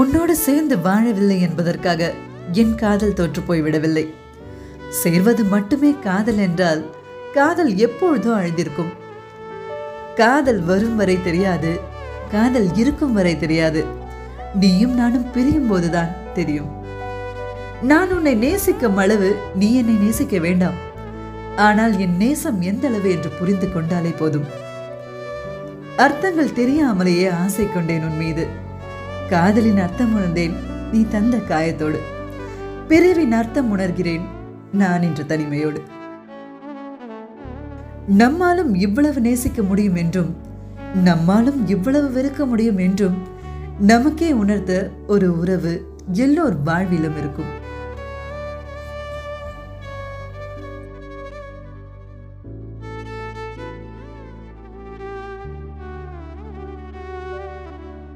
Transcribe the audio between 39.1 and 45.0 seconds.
நேசிக்க முடியும் என்றும் நம்மாலும் இவ்வளவு வெறுக்க முடியும் என்றும் நமக்கே உணர்த்த